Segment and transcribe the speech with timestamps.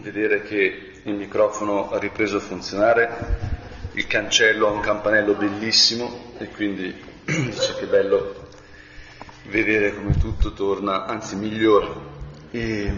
[0.00, 3.38] vedere che il microfono ha ripreso a funzionare,
[3.92, 8.48] il cancello ha un campanello bellissimo e quindi dice che bello
[9.44, 12.12] vedere come tutto torna, anzi migliore.
[12.50, 12.96] E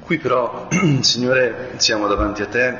[0.00, 0.68] qui però,
[1.00, 2.76] Signore, siamo davanti a te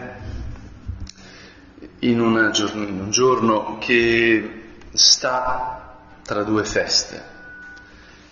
[2.00, 4.62] in, giorno, in un giorno che
[4.92, 7.38] sta tra due feste.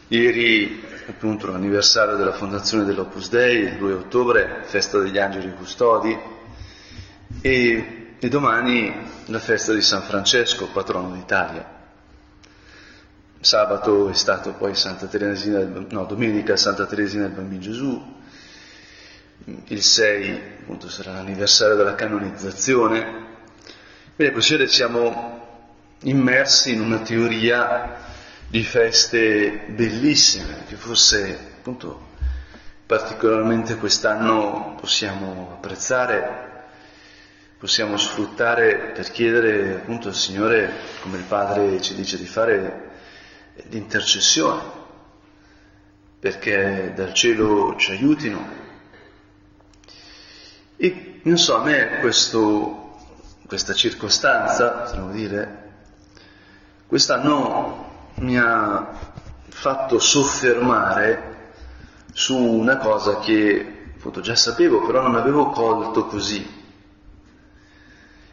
[0.08, 6.16] Ieri appunto l'anniversario della fondazione dell'Opus Dei, il 2 ottobre, festa degli angeli custodi,
[7.40, 8.94] e, e domani
[9.26, 11.76] la festa di San Francesco, patrono d'Italia.
[13.40, 18.16] Sabato è stato poi Santa Teresina, no, domenica Santa Teresina del Bambino Gesù,
[19.68, 23.26] il 6 appunto sarà l'anniversario della canonizzazione.
[24.14, 25.46] Bene, così siamo
[26.00, 28.07] immersi in una teoria
[28.50, 32.06] di feste bellissime, che forse appunto
[32.86, 36.46] particolarmente quest'anno possiamo apprezzare,
[37.58, 40.72] possiamo sfruttare per chiedere appunto al Signore,
[41.02, 42.86] come il Padre ci dice di fare,
[43.68, 44.62] l'intercessione,
[46.18, 48.66] perché dal cielo ci aiutino.
[50.76, 52.96] E non so, a me questo,
[53.46, 55.66] questa circostanza, possiamo dire,
[56.86, 57.87] quest'anno
[58.20, 58.86] mi ha
[59.48, 61.36] fatto soffermare
[62.12, 66.56] su una cosa che appunto già sapevo, però non avevo colto così.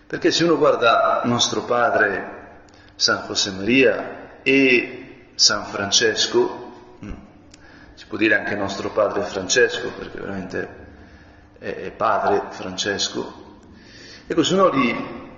[0.08, 2.64] Perché se uno guarda nostro padre
[2.96, 7.12] San José Maria e San Francesco, mm,
[7.96, 10.84] si può dire anche nostro padre Francesco, perché veramente
[11.58, 13.60] è padre Francesco,
[14.28, 15.30] ecco se uno li,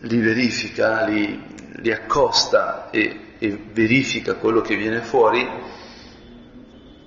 [0.00, 5.46] li verifica, li, li accosta e e verifica quello che viene fuori,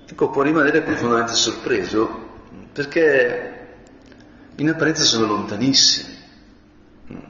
[0.06, 2.28] ecco, può rimanere profondamente sorpreso
[2.72, 3.68] perché
[4.56, 6.18] in apparenza sono lontanissimi.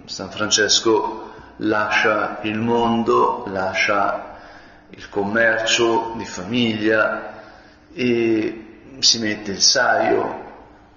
[0.05, 4.37] San Francesco lascia il mondo, lascia
[4.89, 7.41] il commercio di famiglia
[7.93, 8.65] e
[8.99, 10.47] si mette il saio,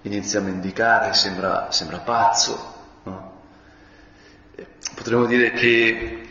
[0.02, 2.74] inizia a mendicare, sembra, sembra pazzo.
[3.04, 3.32] No?
[4.94, 6.26] Potremmo dire che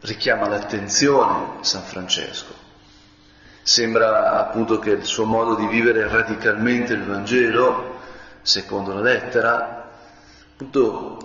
[0.00, 2.64] richiama l'attenzione San Francesco.
[3.62, 7.98] Sembra appunto che il suo modo di vivere radicalmente il Vangelo,
[8.42, 9.90] secondo la lettera,
[10.52, 11.18] appunto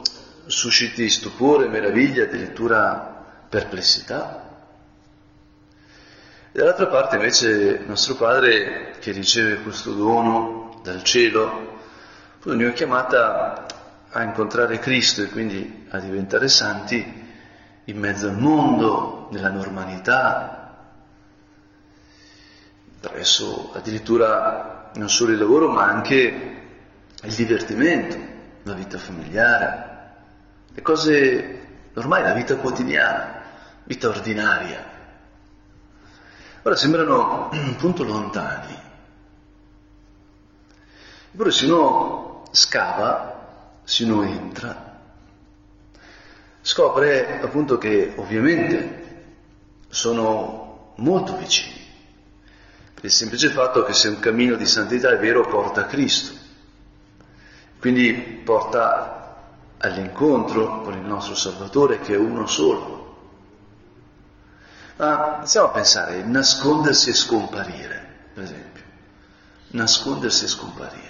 [0.47, 4.49] susciti stupore, meraviglia, addirittura perplessità.
[6.51, 11.79] E dall'altra parte invece nostro Padre che riceve questo dono dal cielo,
[12.43, 13.67] noi è chiamata
[14.09, 17.20] a incontrare Cristo e quindi a diventare santi
[17.91, 20.75] in mezzo al mondo, nella normalità,
[22.97, 26.59] attraverso addirittura non solo il lavoro ma anche
[27.22, 28.18] il divertimento,
[28.63, 29.90] la vita familiare,
[30.74, 33.41] le cose ormai la vita quotidiana,
[33.84, 34.90] vita ordinaria.
[36.63, 38.80] Ora sembrano appunto lontani.
[41.34, 44.91] Eppure se uno scava, se uno entra,
[46.61, 48.99] scopre appunto che ovviamente
[49.89, 51.79] sono molto vicini,
[52.94, 56.38] per il semplice fatto che se un cammino di santità è vero porta a Cristo,
[57.79, 59.21] quindi porta
[59.79, 63.00] all'incontro con il nostro Salvatore che è uno solo.
[64.97, 68.83] Ma iniziamo a pensare, nascondersi e scomparire, per esempio,
[69.69, 71.09] nascondersi e scomparire.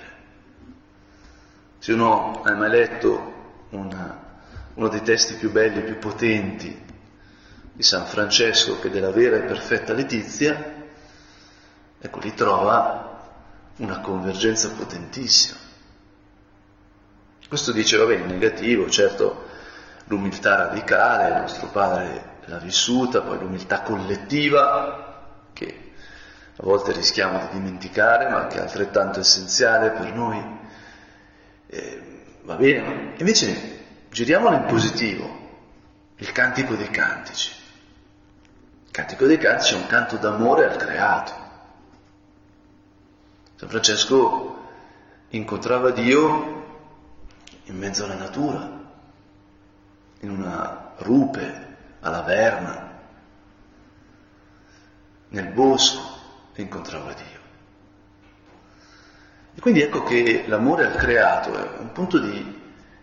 [1.80, 3.34] Se uno ha mai letto
[3.72, 4.31] una
[4.74, 6.90] uno dei testi più belli e più potenti
[7.74, 10.74] di San Francesco che della vera e perfetta Letizia,
[12.00, 13.30] ecco, lì trova
[13.78, 15.58] una convergenza potentissima.
[17.48, 19.50] Questo dice, vabbè, in negativo, certo,
[20.06, 25.92] l'umiltà radicale, il nostro padre l'ha vissuta, poi l'umiltà collettiva, che
[26.56, 30.60] a volte rischiamo di dimenticare, ma che è altrettanto essenziale per noi.
[31.68, 32.02] Eh,
[32.44, 33.81] va bene, invece
[34.12, 35.40] giriamolo in positivo,
[36.18, 37.50] il cantico dei cantici.
[38.86, 41.32] Il cantico dei cantici è un canto d'amore al creato.
[43.56, 44.68] San Francesco
[45.30, 46.60] incontrava Dio
[47.64, 48.70] in mezzo alla natura,
[50.20, 52.90] in una rupe, alla verna,
[55.30, 56.20] nel bosco
[56.56, 57.40] incontrava Dio.
[59.56, 62.61] E quindi ecco che l'amore al creato è un punto di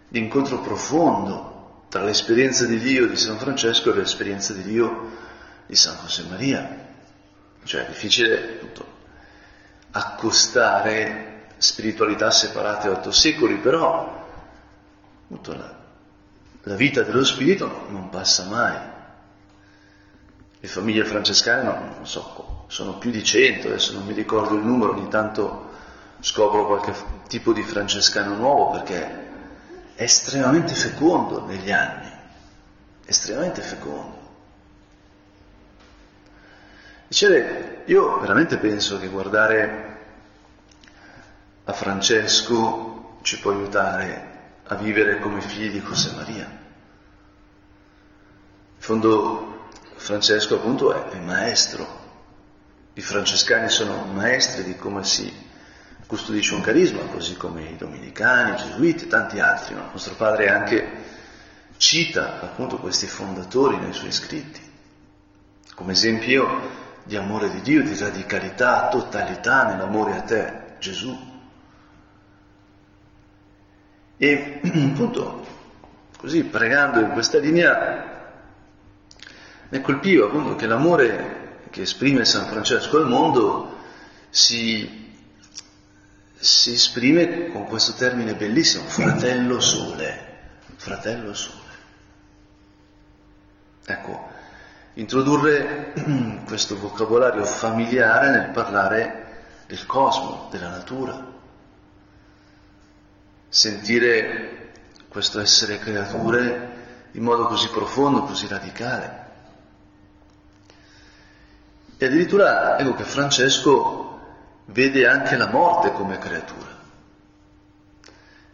[0.09, 5.11] di incontro profondo tra l'esperienza di Dio di San Francesco e l'esperienza di Dio
[5.67, 6.87] di San José Maria.
[7.63, 8.97] Cioè è difficile appunto
[9.91, 14.27] accostare spiritualità separate otto secoli, però
[15.25, 15.77] appunto, la,
[16.63, 18.77] la vita dello spirito non passa mai.
[20.61, 24.65] Le famiglie francescane, no, non so, sono più di cento, adesso non mi ricordo il
[24.65, 25.67] numero, ogni tanto
[26.21, 26.95] scopro qualche
[27.29, 29.28] tipo di francescano nuovo perché
[30.01, 32.09] estremamente fecondo negli anni,
[33.05, 34.17] estremamente fecondo.
[37.09, 39.97] Dicevo, io veramente penso che guardare
[41.65, 44.37] a Francesco ci può aiutare
[44.67, 46.45] a vivere come figli di José Maria.
[48.77, 49.67] In fondo
[49.97, 51.87] Francesco appunto è il maestro,
[52.93, 55.47] i francescani sono maestri di come si
[56.09, 59.75] custodisce un carisma, così come i dominicani, i gesuiti e tanti altri.
[59.75, 59.83] No?
[59.83, 61.05] Il nostro padre anche
[61.77, 64.61] cita appunto questi fondatori nei suoi scritti,
[65.75, 71.17] come esempio di amore di Dio, di radicalità, totalità nell'amore a te, Gesù.
[74.17, 75.47] E appunto,
[76.17, 78.17] così pregando in questa linea,
[79.69, 83.77] mi colpiva appunto che l'amore che esprime San Francesco al mondo
[84.31, 85.08] si,
[86.41, 90.37] si esprime con questo termine bellissimo, fratello sole,
[90.77, 91.57] fratello sole.
[93.85, 94.29] Ecco,
[94.95, 95.93] introdurre
[96.47, 99.27] questo vocabolario familiare nel parlare
[99.67, 101.27] del cosmo, della natura,
[103.49, 104.71] sentire
[105.09, 106.77] questo essere creature
[107.13, 109.27] in modo così profondo, così radicale.
[111.97, 114.08] E addirittura ecco che Francesco
[114.71, 116.77] vede anche la morte come creatura.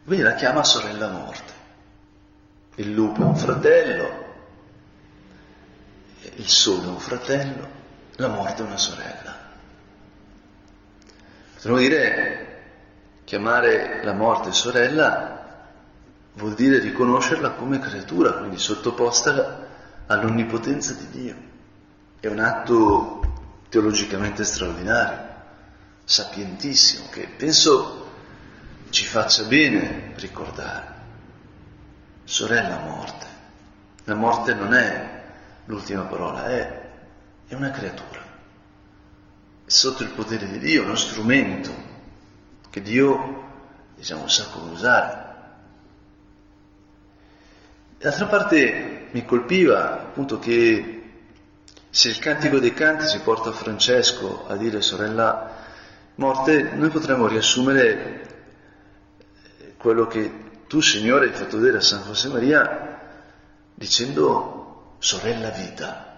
[0.04, 1.52] Quindi la chiama sorella morte.
[2.76, 4.24] Il lupo è un fratello,
[6.34, 7.68] il sole è un fratello,
[8.16, 9.34] la morte è una sorella.
[11.54, 12.62] Potremmo dire,
[13.24, 15.34] chiamare la morte sorella
[16.34, 19.66] vuol dire riconoscerla come creatura, quindi sottoposta
[20.06, 21.34] all'onnipotenza di Dio.
[22.20, 23.20] È un atto
[23.68, 25.23] teologicamente straordinario,
[26.04, 28.10] sapientissimo, che penso
[28.90, 30.92] ci faccia bene ricordare.
[32.24, 33.26] Sorella morte.
[34.04, 35.22] La morte non è
[35.66, 36.90] l'ultima parola, è,
[37.46, 38.20] è una creatura,
[39.64, 41.72] è sotto il potere di Dio, uno strumento
[42.68, 43.42] che Dio,
[43.96, 45.22] diciamo, sa come usare.
[47.98, 51.12] D'altra parte mi colpiva appunto che
[51.88, 55.63] se il cantico dei canti ci porta Francesco a dire sorella
[56.16, 58.22] morte, noi potremmo riassumere
[59.76, 63.00] quello che tu, Signore, hai fatto vedere a San José Maria
[63.74, 66.12] dicendo sorella vita.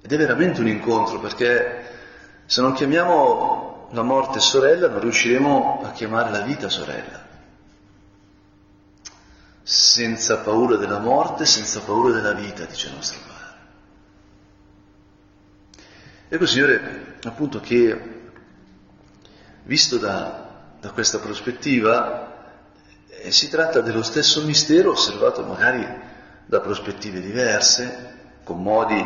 [0.00, 1.96] Ed è veramente un incontro perché
[2.46, 7.26] se non chiamiamo la morte sorella non riusciremo a chiamare la vita sorella.
[9.62, 13.36] Senza paura della morte, senza paura della vita, dice il nostro Padre.
[16.30, 18.17] Ecco Signore, appunto che
[19.68, 22.56] visto da, da questa prospettiva
[23.06, 25.86] eh, si tratta dello stesso mistero osservato magari
[26.46, 28.98] da prospettive diverse, con modi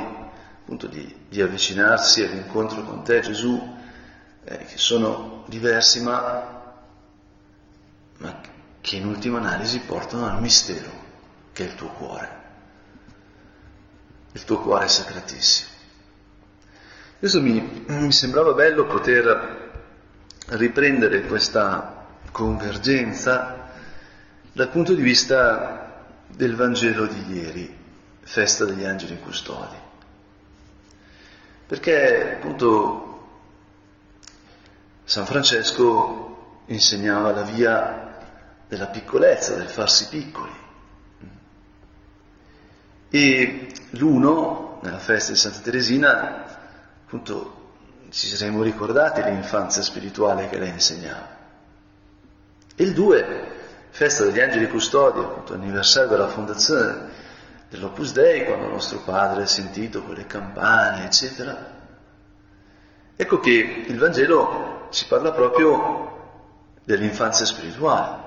[0.63, 3.61] appunto di, di avvicinarsi all'incontro con te Gesù,
[4.45, 6.75] eh, che sono diversi ma,
[8.19, 8.41] ma
[8.81, 10.91] che in ultima analisi portano al mistero
[11.53, 12.41] che è il tuo cuore,
[14.31, 15.71] il tuo cuore sacratissimo.
[17.19, 19.62] Questo mi, mi sembrava bello poter
[20.57, 23.71] riprendere questa convergenza
[24.53, 27.77] dal punto di vista del Vangelo di ieri,
[28.21, 29.77] festa degli angeli custodi.
[31.67, 33.29] Perché appunto
[35.05, 38.19] San Francesco insegnava la via
[38.69, 40.61] della piccolezza, del farsi piccoli.
[43.09, 46.45] E l'uno, nella festa di Santa Teresina,
[47.05, 47.62] appunto
[48.13, 51.41] ci saremmo ricordati l'infanzia spirituale che lei insegnava.
[52.77, 53.51] Il due,
[53.89, 57.09] festa degli angeli custodi, appunto anniversario della fondazione
[57.71, 61.81] dell'Opus Dei, quando nostro padre ha sentito quelle campane, eccetera.
[63.17, 68.21] Ecco che il Vangelo ci parla proprio dell'infanzia spirituale,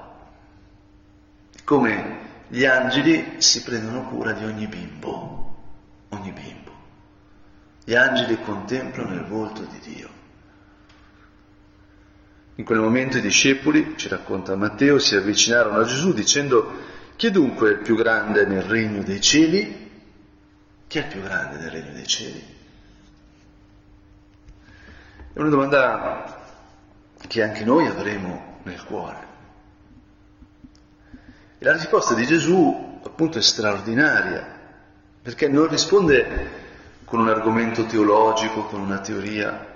[1.64, 5.56] come gli angeli si prendono cura di ogni bimbo,
[6.10, 6.65] ogni bimbo.
[7.86, 10.10] Gli angeli contemplano il volto di Dio.
[12.56, 16.82] In quel momento i discepoli, ci racconta Matteo, si avvicinarono a Gesù dicendo
[17.16, 19.92] chi è dunque il più grande nel regno dei cieli?
[20.88, 22.44] Chi è il più grande nel regno dei cieli?
[25.34, 26.44] È una domanda
[27.28, 29.28] che anche noi avremo nel cuore.
[31.60, 34.60] E la risposta di Gesù appunto è straordinaria,
[35.22, 36.64] perché non risponde
[37.06, 39.74] con un argomento teologico, con una teoria,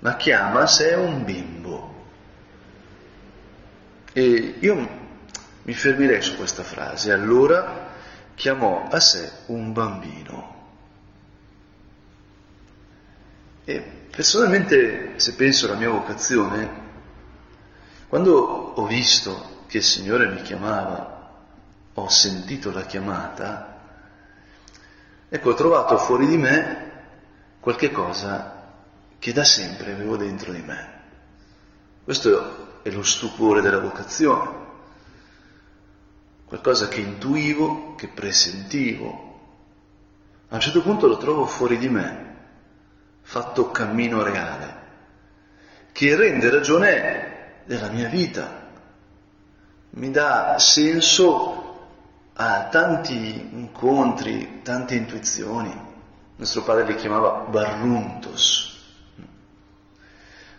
[0.00, 1.94] ma chiama a sé un bimbo.
[4.12, 4.88] E io
[5.62, 7.12] mi fermerei su questa frase.
[7.12, 7.90] Allora
[8.34, 10.54] chiamò a sé un bambino.
[13.64, 16.84] E personalmente, se penso alla mia vocazione,
[18.08, 21.32] quando ho visto che il Signore mi chiamava,
[21.94, 23.75] ho sentito la chiamata,
[25.28, 26.92] ecco, ho trovato fuori di me
[27.60, 28.70] qualche cosa
[29.18, 30.94] che da sempre avevo dentro di me.
[32.04, 34.50] Questo è lo stupore della vocazione,
[36.44, 39.24] qualcosa che intuivo, che presentivo.
[40.48, 42.36] A un certo punto lo trovo fuori di me,
[43.22, 44.74] fatto cammino reale,
[45.90, 48.70] che rende ragione della mia vita,
[49.90, 51.65] mi dà senso
[52.38, 55.84] a tanti incontri, tante intuizioni.
[56.36, 58.76] Nostro padre li chiamava barruntos,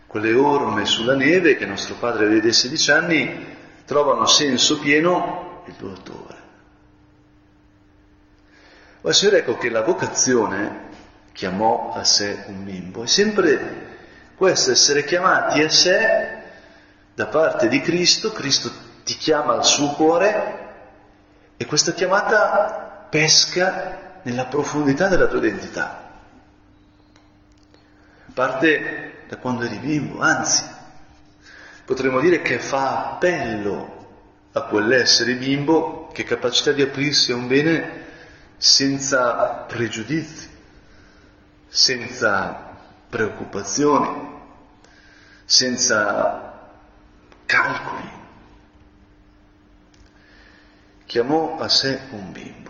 [0.08, 3.56] quelle orme sulla neve che nostro padre vede a 16 anni
[3.86, 6.36] trovano senso pieno il tuo autore.
[9.02, 10.86] Ma Signore, ecco che la vocazione
[11.32, 13.86] chiamò a sé un bimbo è sempre
[14.36, 16.42] questo, essere chiamati a sé
[17.14, 18.72] da parte di Cristo, Cristo
[19.04, 20.67] ti chiama al suo cuore
[21.58, 26.06] e questa chiamata pesca nella profondità della tua identità.
[28.34, 30.64] Parte da quando eri bimbo, anzi,
[31.84, 33.96] potremmo dire che fa appello
[34.52, 38.06] a quell'essere bimbo che è capacità di aprirsi a un bene
[38.58, 40.50] senza pregiudizi,
[41.68, 42.76] senza
[43.10, 44.36] preoccupazioni,
[45.46, 46.70] senza
[47.46, 48.26] calcoli.
[51.08, 52.70] Chiamò a sé un bimbo.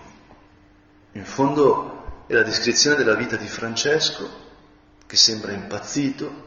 [1.11, 4.29] In fondo è la descrizione della vita di Francesco,
[5.05, 6.45] che sembra impazzito,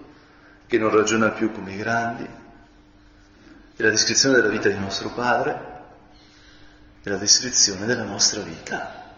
[0.66, 2.24] che non ragiona più come i grandi,
[3.76, 5.68] è la descrizione della vita di nostro padre,
[7.02, 9.12] è la descrizione della nostra vita.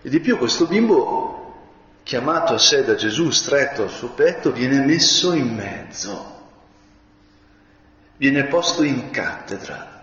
[0.00, 4.80] E di più questo bimbo, chiamato a sé da Gesù, stretto al suo petto, viene
[4.80, 6.34] messo in mezzo
[8.16, 9.93] viene posto in cattedra.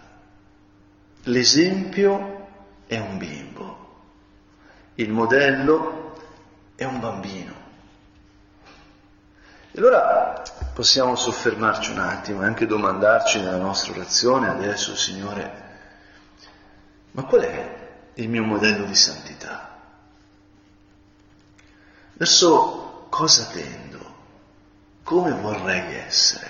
[1.24, 2.48] L'esempio
[2.88, 3.90] è un bimbo,
[4.96, 6.14] il modello
[6.76, 7.54] è un bambino.
[9.72, 10.42] E allora
[10.74, 15.70] possiamo soffermarci un attimo e anche domandarci nella nostra orazione adesso, Signore,
[17.12, 19.78] ma qual è il mio modello di santità?
[22.14, 24.00] Verso cosa tendo?
[25.04, 26.50] Come vorrei essere?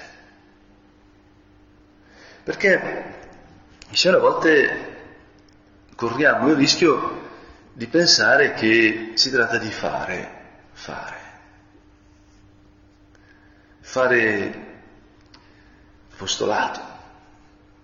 [2.43, 3.20] Perché
[3.91, 4.89] diciamo, a volte
[5.95, 7.19] corriamo il rischio
[7.73, 10.39] di pensare che si tratta di fare,
[10.71, 11.19] fare.
[13.81, 14.69] Fare
[16.13, 16.79] apostolato,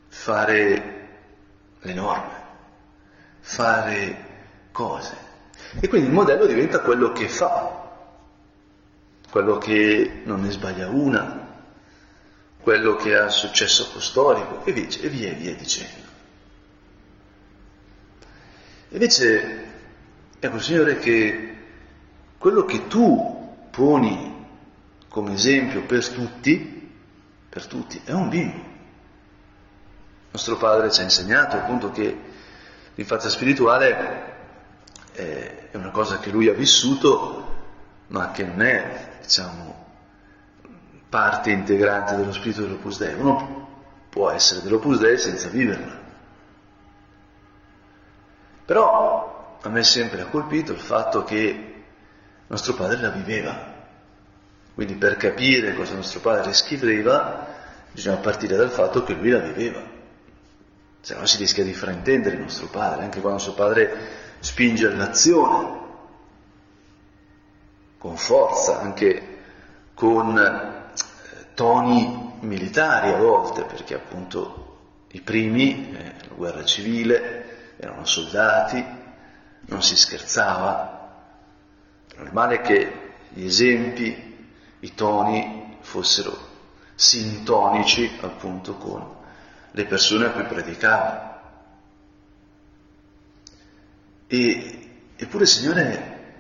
[0.08, 1.10] fare
[1.82, 2.42] le norme,
[3.42, 4.26] fare
[4.72, 5.26] cose.
[5.82, 7.86] E quindi il modello diventa quello che fa,
[9.30, 11.47] quello che non ne sbaglia una,
[12.68, 16.06] quello che ha successo apostolico e via e via, via dicendo.
[18.90, 19.64] Invece
[20.38, 21.58] ecco Signore che
[22.38, 24.46] quello che tu poni
[25.08, 26.92] come esempio per tutti,
[27.48, 28.66] per tutti, è un bimbo.
[30.32, 32.20] Nostro Padre ci ha insegnato appunto che
[32.96, 34.36] l'infanzia spirituale
[35.14, 37.56] è una cosa che lui ha vissuto,
[38.08, 39.87] ma che non è, diciamo,
[41.10, 43.14] parte integrante dello spirito dell'Opus Dei.
[43.14, 43.68] Uno
[44.10, 46.06] può essere dell'Opus Dei senza viverla.
[48.66, 51.84] Però a me sempre ha colpito il fatto che
[52.48, 53.76] nostro padre la viveva.
[54.74, 57.48] Quindi per capire cosa nostro padre scriveva
[57.92, 59.82] bisogna partire dal fatto che lui la viveva.
[61.02, 63.98] Se no si rischia di fraintendere il nostro padre, anche quando nostro padre
[64.40, 65.80] spinge all'azione,
[67.98, 69.38] con forza, anche
[69.94, 70.77] con
[71.58, 78.86] toni militari a volte, perché appunto i primi, eh, la guerra civile, erano soldati,
[79.62, 81.24] non si scherzava.
[82.16, 84.46] Normale che gli esempi,
[84.82, 86.38] i toni fossero
[86.94, 89.16] sintonici appunto con
[89.72, 91.42] le persone a cui predicava.
[94.28, 96.36] E, eppure, Signore,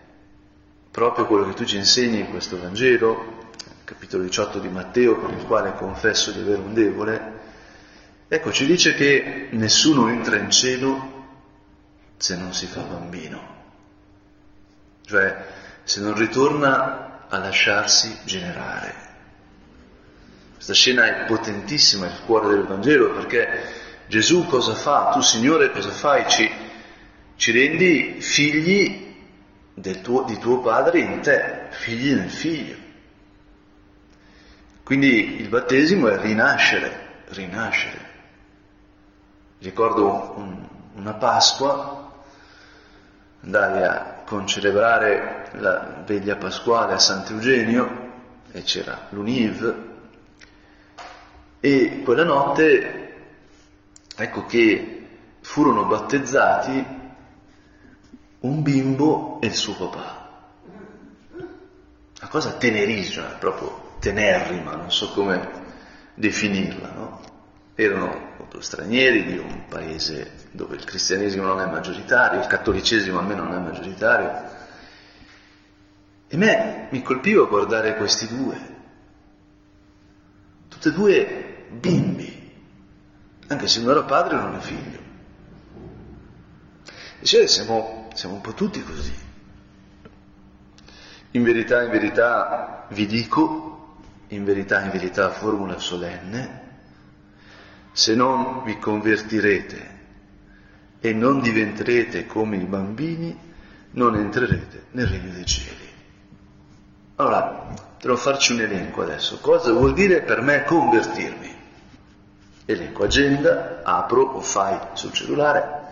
[0.92, 3.46] proprio quello che tu ci insegni in questo Vangelo,
[3.88, 7.39] capitolo 18 di Matteo, per il quale confesso di avere un debole,
[8.27, 11.15] ecco, ci dice che nessuno entra in cielo
[12.17, 13.41] se non si fa bambino,
[15.06, 15.46] cioè
[15.86, 18.94] se non ritorna a lasciarsi generare.
[20.56, 23.48] Questa scena è potentissima, è il cuore del Vangelo, perché
[24.08, 25.12] Gesù cosa fa?
[25.13, 26.27] Tu Signore cosa fai?
[26.27, 26.51] Ci,
[27.38, 29.15] ci rendi figli
[30.01, 32.87] tuo, di tuo Padre in te, figli nel Figlio.
[34.88, 38.06] Quindi il battesimo è rinascere, rinascere.
[39.60, 42.10] Ricordo un, una Pasqua,
[43.41, 48.12] andai a concelebrare la veglia pasquale a Sant'Eugenio
[48.53, 49.75] e c'era l'Univ
[51.60, 53.15] e quella notte
[54.15, 55.08] ecco che
[55.41, 56.86] furono battezzati
[58.39, 60.46] un bimbo e il suo papà.
[61.34, 65.66] Una cosa tenerissima, proprio tenerrima, non so come
[66.14, 67.22] definirla, no?
[67.76, 73.56] Erano stranieri di un paese dove il cristianesimo non è maggioritario, il cattolicesimo almeno non
[73.56, 74.56] è maggioritario.
[76.30, 78.76] E me mi colpiva guardare questi due,
[80.70, 82.52] tutti e due bimbi,
[83.48, 85.00] anche se uno era padre uno era figlio.
[87.20, 89.26] E cioè siamo, siamo un po' tutti così.
[91.32, 93.78] In verità, in verità vi dico,
[94.30, 96.66] in verità, in verità formula solenne,
[97.92, 99.96] se non vi convertirete
[101.00, 103.46] e non diventerete come i bambini,
[103.92, 105.86] non entrerete nel regno dei cieli.
[107.16, 109.40] Allora, devo farci un elenco adesso.
[109.40, 111.56] Cosa vuol dire per me convertirmi?
[112.66, 115.86] Elenco agenda, apro o fai sul cellulare.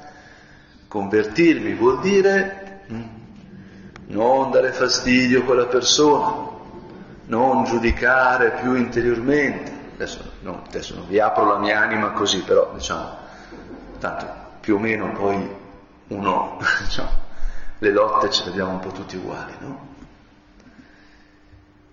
[0.88, 3.04] Convertirmi vuol dire mm,
[4.08, 6.55] non dare fastidio a quella persona,
[7.28, 12.72] non giudicare più interiormente, adesso, no, adesso non vi apro la mia anima così, però
[12.74, 13.18] diciamo,
[14.00, 15.64] tanto più o meno poi
[16.08, 17.24] uno, diciamo,
[17.80, 19.94] le lotte ce le abbiamo un po' tutti uguali, no?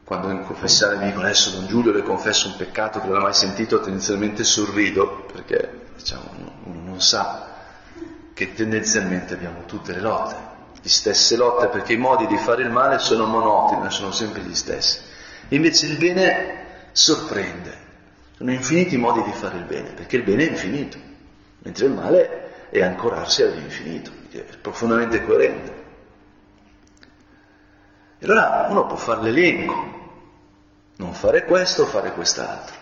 [0.04, 3.20] Quando in confessare mi dicono adesso Don Giulio le confesso un peccato che non ha
[3.20, 6.24] mai sentito, tendenzialmente sorrido, perché diciamo,
[6.64, 7.50] uno non sa
[8.34, 10.36] che tendenzialmente abbiamo tutte le lotte,
[10.82, 14.54] le stesse lotte, perché i modi di fare il male sono monotoni, sono sempre gli
[14.54, 14.98] stessi.
[15.52, 17.76] Invece il bene sorprende,
[18.36, 20.96] sono infiniti modi di fare il bene, perché il bene è infinito,
[21.58, 25.80] mentre il male è ancorarsi all'infinito, è profondamente coerente.
[28.18, 30.00] E allora uno può fare l'elenco,
[30.96, 32.76] non fare questo fare quest'altro.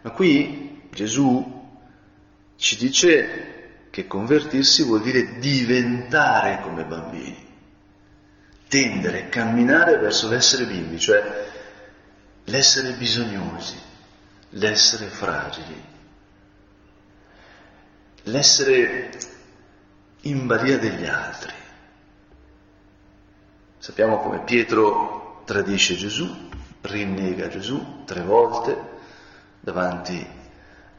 [0.00, 1.68] Ma qui Gesù
[2.56, 7.45] ci dice che convertirsi vuol dire diventare come bambini,
[8.68, 11.48] tendere, camminare verso l'essere bimbi, cioè
[12.44, 13.80] l'essere bisognosi,
[14.50, 15.84] l'essere fragili,
[18.24, 19.10] l'essere
[20.22, 21.52] in balia degli altri.
[23.78, 26.48] Sappiamo come Pietro tradisce Gesù,
[26.80, 28.94] rinnega Gesù tre volte
[29.60, 30.26] davanti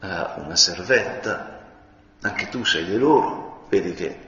[0.00, 1.66] a una servetta,
[2.22, 4.26] anche tu sei di loro, vedi che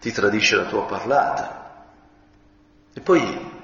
[0.00, 1.61] ti tradisce la tua parlata.
[2.94, 3.60] E poi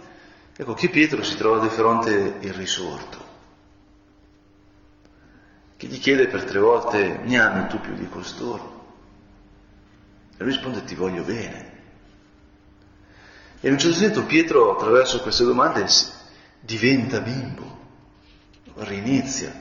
[0.60, 3.26] Ecco, qui Pietro si trova di fronte il risorto,
[5.76, 8.86] che gli chiede per tre volte, mi ami tu più di costoro?
[10.36, 11.72] E lui risponde, ti voglio bene.
[13.60, 15.86] E in un certo senso Pietro, attraverso queste domande,
[16.58, 17.78] diventa bimbo,
[18.78, 19.54] rinizia.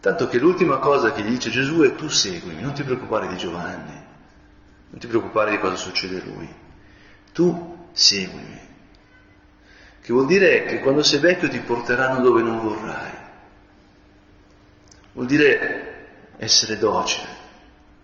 [0.00, 3.38] Tanto che l'ultima cosa che gli dice Gesù è tu seguimi, non ti preoccupare di
[3.38, 4.04] Giovanni,
[4.90, 6.54] non ti preoccupare di cosa succede a lui,
[7.32, 8.64] tu seguimi
[10.04, 13.10] che vuol dire che quando sei vecchio ti porteranno dove non vorrai.
[15.14, 17.26] Vuol dire essere docile.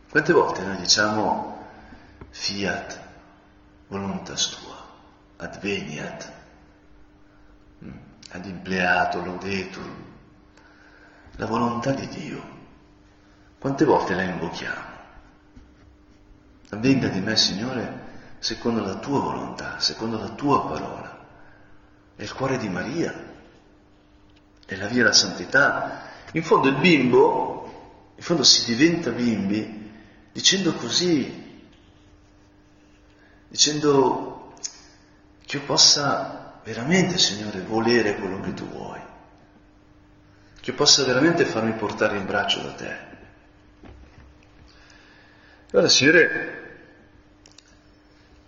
[0.08, 1.66] Quante volte noi diciamo
[2.30, 3.00] fiat
[3.88, 4.76] voluntas tua,
[5.44, 6.32] adveniat,
[7.84, 7.90] mm,
[8.30, 9.94] ad impleato, laudetur,
[11.36, 12.42] la volontà di Dio.
[13.58, 14.88] Quante volte la invochiamo?
[16.70, 18.09] Avvenga di me, Signore,
[18.40, 21.18] secondo la tua volontà, secondo la tua parola
[22.16, 23.14] è il cuore di Maria,
[24.66, 26.08] è la via alla santità.
[26.32, 29.90] In fondo il bimbo, in fondo si diventa bimbi
[30.32, 31.64] dicendo così,
[33.48, 34.54] dicendo
[35.46, 39.00] che io possa veramente, Signore, volere quello che tu vuoi,
[40.60, 42.98] che io possa veramente farmi portare in braccio da te.
[45.72, 46.69] Allora, Signore,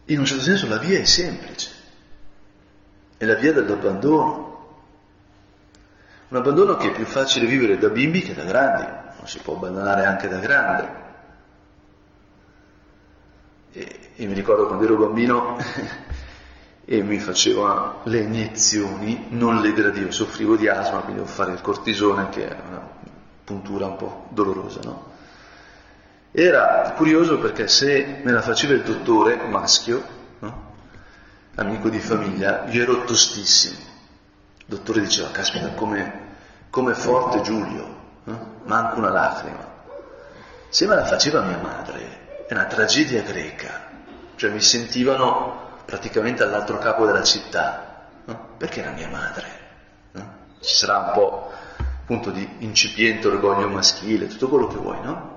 [0.07, 1.71] in un certo senso la via è semplice.
[3.17, 4.51] è la via dell'abbandono.
[6.29, 8.85] Un abbandono che è più facile vivere da bimbi che da grandi,
[9.17, 11.01] non si può abbandonare anche da grande.
[13.73, 15.57] E, e mi ricordo quando ero bambino
[16.85, 21.61] e mi faceva le iniezioni, non le gradivo, soffrivo di asma, quindi devo fare il
[21.61, 22.89] cortisone che è una
[23.45, 25.12] puntura un po' dolorosa, no?
[26.35, 30.03] Era curioso perché se me la faceva il dottore maschio,
[30.39, 30.71] no?
[31.57, 33.77] amico di famiglia, io ero tostissimo.
[34.57, 36.21] Il dottore diceva, caspita, come,
[36.71, 38.61] come forte Giulio, no?
[38.65, 39.71] manco una lacrima.
[40.71, 43.91] Se me la faceva mia madre, è una tragedia greca,
[44.37, 48.55] cioè mi sentivano praticamente all'altro capo della città, no?
[48.57, 49.61] perché era mia madre.
[50.61, 55.32] Ci sarà un po' appunto di incipiente orgoglio maschile, tutto quello che vuoi, no?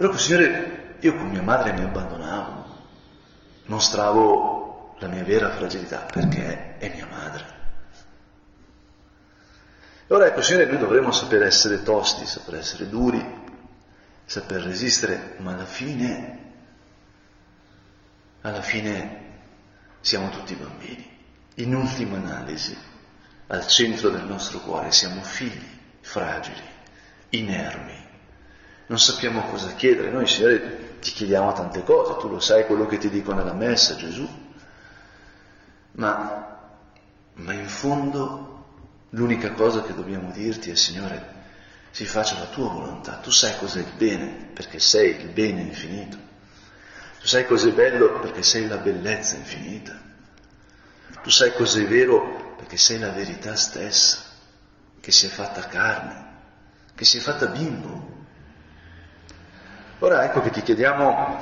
[0.00, 2.64] Però, Signore, io con mia madre mi abbandonavo,
[3.66, 7.44] mostravo la mia vera fragilità perché è mia madre.
[10.06, 13.22] E ora ecco, Signore, noi dovremmo saper essere tosti, saper essere duri,
[14.24, 16.38] saper resistere, ma alla fine,
[18.40, 19.32] alla fine
[20.00, 21.18] siamo tutti bambini.
[21.56, 22.74] In ultima analisi,
[23.48, 26.62] al centro del nostro cuore siamo figli fragili,
[27.28, 27.99] inermi,
[28.90, 30.10] non sappiamo cosa chiedere.
[30.10, 33.94] Noi, Signore, ti chiediamo tante cose, tu lo sai quello che ti dico nella messa,
[33.94, 34.28] Gesù.
[35.92, 36.58] Ma,
[37.34, 38.64] ma in fondo
[39.10, 41.38] l'unica cosa che dobbiamo dirti è, Signore,
[41.92, 43.18] si faccia la tua volontà.
[43.18, 46.16] Tu sai cos'è il bene, perché sei il bene infinito.
[47.20, 49.96] Tu sai cos'è bello, perché sei la bellezza infinita.
[51.22, 54.18] Tu sai cos'è vero, perché sei la verità stessa,
[54.98, 56.28] che si è fatta carne,
[56.96, 58.18] che si è fatta bimbo,
[60.02, 61.38] Ora ecco che ti chiediamo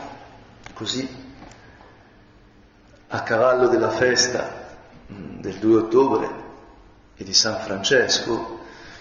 [0.75, 1.09] così,
[3.07, 4.75] a cavallo della festa
[5.13, 6.29] mm, del 2 ottobre
[7.15, 8.59] e di San Francesco,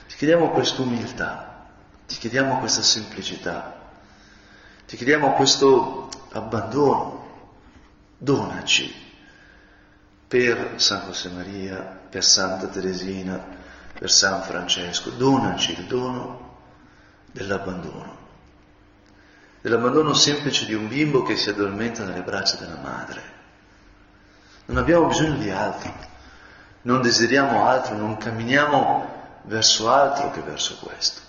[0.07, 1.65] ti chiediamo questa umiltà,
[2.05, 3.89] ti chiediamo questa semplicità,
[4.85, 7.25] ti chiediamo questo abbandono,
[8.15, 8.93] donaci
[10.27, 13.43] per San José Maria, per Santa Teresina,
[13.97, 16.57] per San Francesco, donaci il dono
[17.31, 18.26] dell'abbandono
[19.61, 23.35] dell'abbandono semplice di un bimbo che si addormenta nelle braccia della madre.
[24.65, 25.93] Non abbiamo bisogno di altro,
[26.83, 31.21] non desideriamo altro, non camminiamo verso altro che verso questo.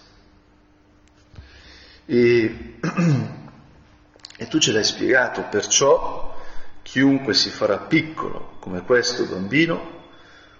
[2.04, 2.78] E,
[4.36, 6.36] e tu ce l'hai spiegato, perciò
[6.82, 9.96] chiunque si farà piccolo come questo bambino,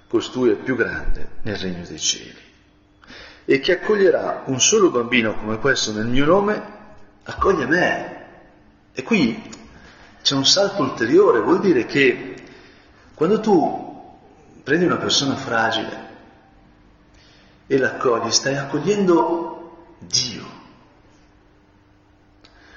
[0.09, 2.46] costui è più grande nel regno dei cieli.
[3.44, 6.76] E chi accoglierà un solo bambino come questo nel mio nome,
[7.29, 8.17] accoglie me.
[8.93, 9.41] E qui
[10.23, 12.35] c'è un salto ulteriore, vuol dire che
[13.14, 13.87] quando tu
[14.62, 16.07] prendi una persona fragile
[17.67, 20.57] e l'accogli, stai accogliendo Dio.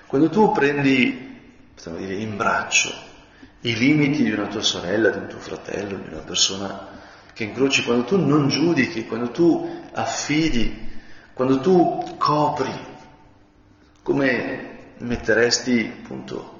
[0.06, 1.40] Quando tu prendi,
[1.74, 2.94] possiamo dire, in braccio
[3.62, 7.00] i limiti di una tua sorella, di un tuo fratello, di una persona
[7.34, 10.90] che incroci, quando tu non giudichi, quando tu affidi,
[11.34, 12.90] quando tu copri
[14.04, 16.60] come metteresti appunto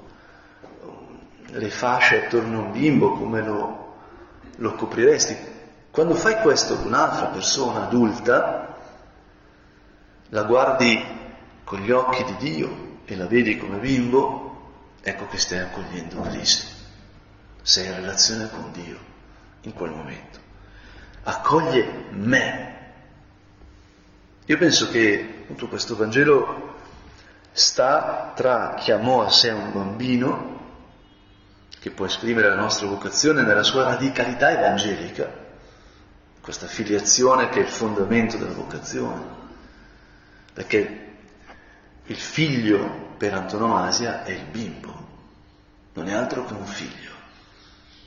[1.46, 3.94] le fasce attorno a un bimbo, come lo,
[4.56, 5.36] lo copriresti?
[5.90, 8.76] Quando fai questo ad un'altra persona adulta,
[10.30, 11.04] la guardi
[11.64, 16.80] con gli occhi di Dio e la vedi come bimbo, ecco che stai accogliendo Cristo.
[17.60, 18.96] Sei in relazione con Dio
[19.62, 20.38] in quel momento.
[21.24, 22.70] Accoglie me.
[24.46, 26.71] Io penso che appunto questo Vangelo
[27.52, 30.60] sta tra chi amò a sé un bambino,
[31.78, 35.40] che può esprimere la nostra vocazione nella sua radicalità evangelica,
[36.40, 39.22] questa filiazione che è il fondamento della vocazione,
[40.52, 41.14] perché
[42.04, 45.08] il figlio per antonomasia è il bimbo,
[45.94, 47.10] non è altro che un figlio,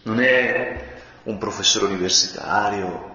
[0.04, 3.14] non è un professore universitario,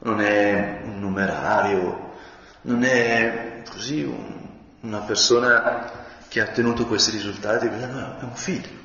[0.00, 2.14] non è un numerario,
[2.62, 4.49] non è così un
[4.80, 8.78] una persona che ha ottenuto questi risultati, no, è un figlio.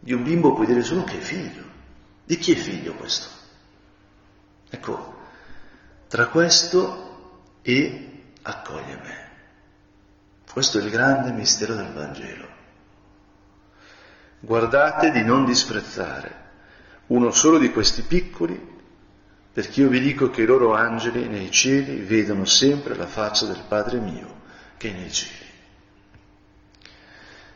[0.00, 1.64] Di un bimbo puoi dire solo che è figlio.
[2.24, 3.28] Di chi è figlio questo?
[4.68, 5.14] Ecco,
[6.08, 9.24] tra questo e accoglie me.
[10.52, 12.48] Questo è il grande mistero del Vangelo.
[14.40, 16.44] Guardate di non disprezzare
[17.06, 18.74] uno solo di questi piccoli,
[19.52, 23.62] perché io vi dico che i loro angeli nei cieli vedono sempre la faccia del
[23.66, 24.36] Padre mio
[24.76, 25.44] che nei cieli.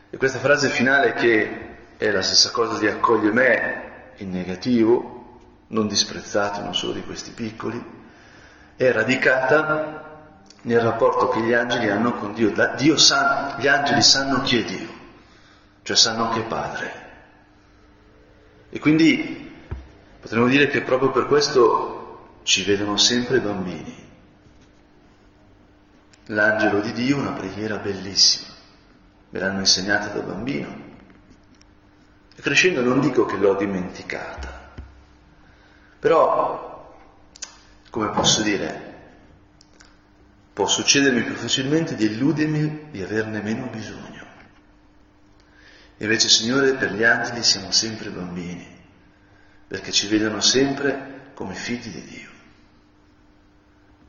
[0.09, 5.87] E questa frase finale che è la stessa cosa di accoglie me in negativo, non
[5.87, 7.81] disprezzate non solo di questi piccoli,
[8.75, 10.01] è radicata
[10.63, 12.53] nel rapporto che gli angeli hanno con Dio.
[12.75, 14.89] Dio sa, gli angeli sanno chi è Dio,
[15.83, 17.09] cioè sanno che è Padre.
[18.69, 19.53] E quindi
[20.19, 24.09] potremmo dire che proprio per questo ci vedono sempre bambini.
[26.25, 28.53] L'angelo di Dio, una preghiera bellissima,
[29.29, 30.89] me l'hanno insegnata da bambino.
[32.35, 34.71] E crescendo non dico che l'ho dimenticata,
[35.99, 36.97] però,
[37.89, 38.89] come posso dire,
[40.53, 44.25] può succedermi più facilmente di illudermi di averne meno bisogno.
[45.97, 48.65] Invece, Signore, per gli angeli siamo sempre bambini,
[49.67, 52.30] perché ci vedono sempre come figli di Dio.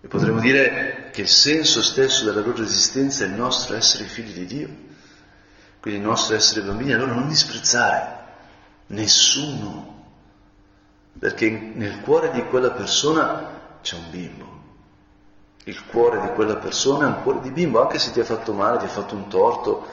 [0.05, 4.33] E potremmo dire che il senso stesso della loro esistenza è il nostro essere figli
[4.33, 4.69] di Dio,
[5.79, 8.25] quindi il nostro essere bambini, allora non disprezzare
[8.89, 10.07] nessuno,
[11.17, 14.61] perché nel cuore di quella persona c'è un bimbo.
[15.65, 18.53] Il cuore di quella persona è un cuore di bimbo, anche se ti ha fatto
[18.53, 19.87] male, ti ha fatto un torto,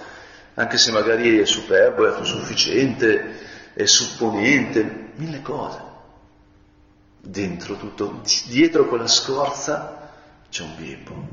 [0.55, 5.83] anche se magari è superbo, è autosufficiente, è supponente, mille cose.
[7.21, 9.98] Dentro tutto, dietro quella scorza
[10.49, 11.27] c'è un bimbo.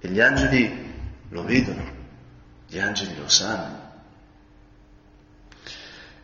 [0.00, 0.92] E gli angeli
[1.30, 1.82] lo vedono,
[2.66, 3.82] gli angeli lo sanno.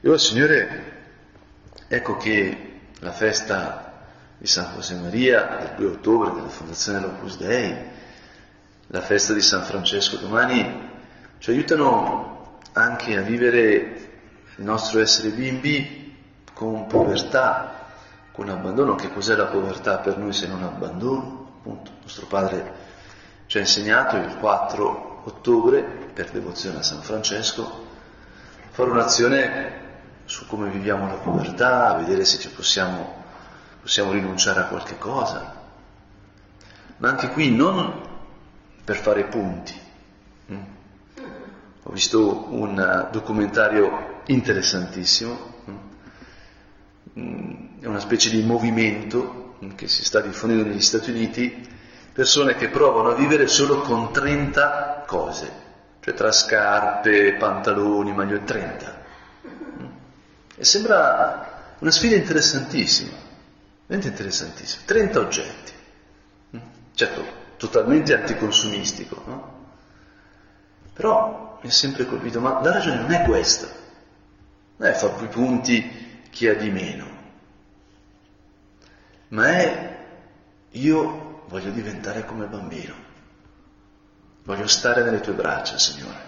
[0.01, 0.93] E ora, Signore,
[1.89, 4.05] ecco che la festa
[4.39, 7.77] di San José Maria, del 2 ottobre, della fondazione dell'Opus Dei,
[8.87, 10.89] la festa di San Francesco domani,
[11.39, 13.75] ci aiutano anche a vivere
[14.57, 16.17] il nostro essere bimbi
[16.53, 17.89] con povertà,
[18.33, 18.95] con abbandono.
[18.95, 21.40] Che cos'è la povertà per noi se non abbandono?
[21.61, 22.73] Appunto, nostro padre
[23.45, 27.85] ci ha insegnato il 4 ottobre, per devozione a San Francesco,
[28.71, 29.89] fare un'azione
[30.25, 33.25] su come viviamo la povertà, vedere se ci possiamo,
[33.83, 35.55] possiamo rinunciare a qualche cosa.
[36.97, 38.09] Ma anche qui non
[38.83, 39.79] per fare punti.
[40.53, 40.63] Mm?
[41.83, 45.59] Ho visto un documentario interessantissimo,
[47.13, 49.40] è una specie di movimento
[49.75, 51.69] che si sta diffondendo negli Stati Uniti,
[52.13, 55.53] persone che provano a vivere solo con 30 cose,
[56.01, 58.99] cioè tra scarpe, pantaloni, maglioni, 30.
[60.57, 63.17] E sembra una sfida interessantissima,
[63.87, 65.73] veramente interessantissima, 30 oggetti,
[66.95, 69.59] certo totalmente anticonsumistico, no?
[70.95, 73.69] però mi ha sempre colpito, ma la ragione non è questa,
[74.77, 77.10] non è far più punti chi ha di meno,
[79.31, 79.99] ma è
[80.71, 82.95] io voglio diventare come bambino,
[84.45, 86.19] voglio stare nelle tue braccia, Signore,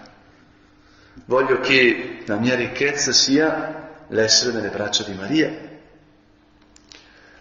[1.25, 5.51] voglio che la mia ricchezza sia l'essere nelle braccia di Maria,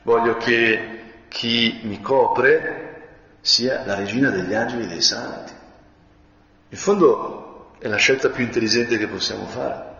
[0.03, 2.90] voglio che chi mi copre
[3.40, 5.53] sia la regina degli angeli e dei santi.
[6.68, 9.94] In fondo è la scelta più intelligente che possiamo fare,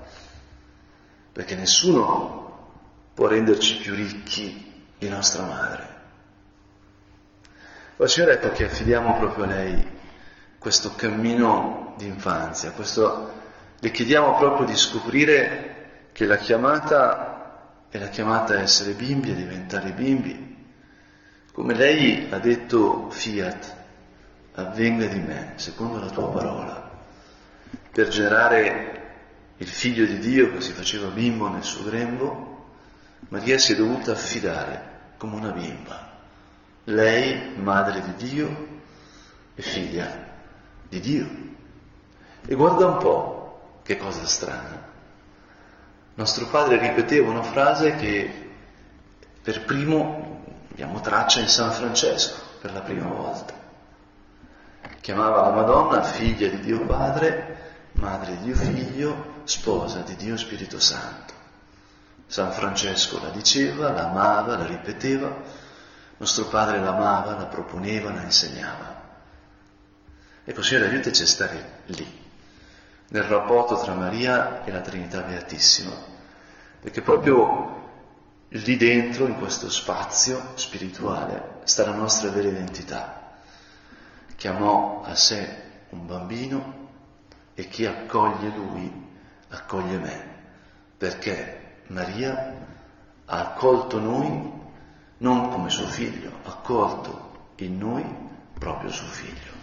[1.33, 2.71] perché nessuno
[3.15, 4.72] può renderci più ricchi
[5.03, 5.89] di nostra madre.
[7.97, 10.01] Ma Signore, ecco che affidiamo proprio a lei
[10.59, 13.33] questo cammino di infanzia, questo,
[13.81, 19.35] le chiediamo proprio di scoprire che la chiamata è la chiamata a essere bimbi, a
[19.35, 20.57] diventare bimbi,
[21.53, 23.77] come lei ha detto fiat,
[24.55, 26.91] avvenga di me, secondo la tua parola
[27.91, 29.01] per generare
[29.57, 32.51] il figlio di Dio che si faceva bimbo nel suo grembo,
[33.29, 34.92] Maria si è dovuta affidare
[35.23, 36.11] come una bimba.
[36.83, 38.81] Lei, madre di Dio
[39.55, 40.11] e figlia
[40.89, 41.29] di Dio.
[42.45, 44.83] E guarda un po' che cosa strana.
[46.15, 48.51] Nostro padre ripeteva una frase che
[49.41, 53.55] per primo abbiamo traccia in San Francesco per la prima volta.
[55.01, 57.53] Chiamava la Madonna figlia di Dio Padre
[57.93, 61.42] madre di Dio Figlio, sposa di Dio Spirito Santo.
[62.33, 65.37] San Francesco la diceva, la amava, la ripeteva,
[66.17, 69.03] nostro Padre l'amava, la proponeva, la insegnava.
[70.43, 72.27] Ecco, Signore, aiutaci a stare lì,
[73.09, 75.93] nel rapporto tra Maria e la Trinità Beatissima,
[76.81, 77.91] perché proprio
[78.49, 83.41] lì dentro, in questo spazio spirituale, sta la nostra vera identità.
[84.37, 86.89] Chiamò a sé un bambino
[87.53, 88.91] e chi accoglie lui
[89.51, 90.29] accoglie me,
[90.97, 92.55] perché Maria
[93.25, 94.51] ha accolto noi
[95.19, 98.05] non come suo figlio, ha accolto in noi
[98.59, 99.62] proprio suo figlio.